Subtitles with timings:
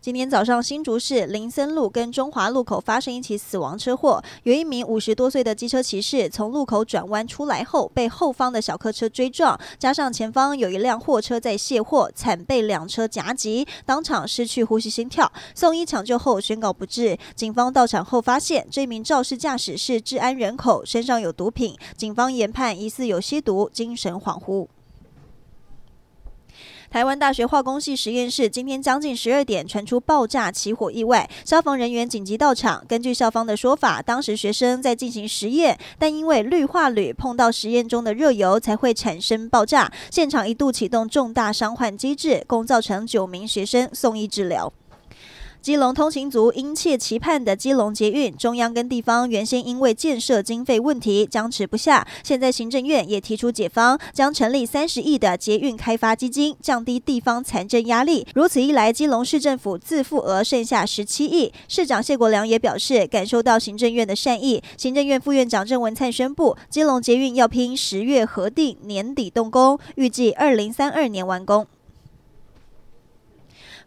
[0.00, 17.18] 今天早上，新竹市林森路跟中华路口发生一起死亡车祸，有一名五十多岁的机车骑士从路口转弯出来后，被后方的小客车追撞，加上前方有一辆货车在卸货，惨被两车夹击，当场失去呼吸心跳，送医抢救后宣告不治。
[17.34, 24.68] 警方到场后发现，这名肇事驾驶是治安人口，身上有毒品，警方研判疑似有吸毒，精神恍惚。
[26.90, 32.82] 台湾大学化工系实验室今天将近十二点传出爆炸起火意外，消防人员紧急到场。
[32.88, 44.72] 根据校方的说法，当时学生在进行实验，但因为氯化铝碰到实验中的热油才会产生爆炸，现场一度启动重大伤患机制，共造成九名学生送医治疗。
[45.60, 58.26] 基隆通勤族殷切期盼的基隆捷运，中央跟地方原先因为建设经费问题僵持不下，现在行政院也提出解方，将成立三十亿的捷运开发基金，降低地方财政压力。
[58.34, 61.52] 如此一来，基隆市政府自付额剩下十七亿。
[61.66, 64.62] 市长谢国梁也表示，感受到行政院的善意。
[64.76, 71.66] 行政院副院长郑文灿宣布，基隆捷运要拼十月核定，年底动工，预计二零三二年完工。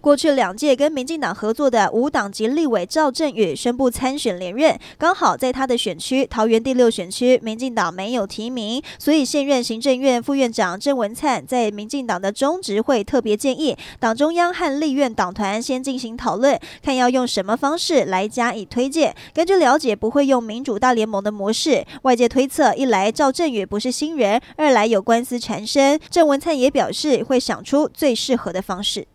[0.00, 19.14] 过去两届跟民进党合作的无党籍立委赵振宇宣布参选连任，刚好在他的选区桃园第六选区，民进党没有提名，所以现任行政院副院长郑文灿在民进党的中执会特别建议党中央和立院党团先进行讨论，看要用什么方式来加以推荐。
[19.34, 21.84] 根据了解，不会用民主大联盟的模式。
[22.02, 29.06] 外界推测，一来赵振宇不是新人，二来有官司缠身，郑文灿也表示会想出最适合的方式。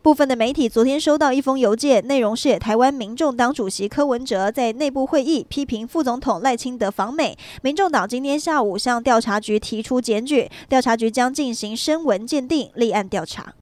[0.00, 7.36] 部分的媒体昨天收到一封邮件，内容是台湾民众党主席柯文哲在内部会议批评副总统赖清德访美。
[7.62, 13.57] 民众党今天下午向调查局提出检举，调查局将进行声纹鉴定，立案调查。